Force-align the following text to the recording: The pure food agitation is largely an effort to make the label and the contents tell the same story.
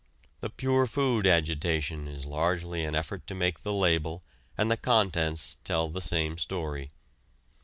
The 0.39 0.49
pure 0.49 0.87
food 0.87 1.27
agitation 1.27 2.07
is 2.07 2.25
largely 2.25 2.83
an 2.83 2.95
effort 2.95 3.27
to 3.27 3.35
make 3.35 3.61
the 3.61 3.71
label 3.71 4.23
and 4.57 4.71
the 4.71 4.75
contents 4.75 5.59
tell 5.63 5.89
the 5.89 6.01
same 6.01 6.39
story. 6.39 6.89